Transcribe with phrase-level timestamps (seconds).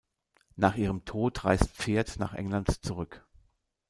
[0.55, 3.23] Nach ihrem Tod reist Pferd nach England zurück.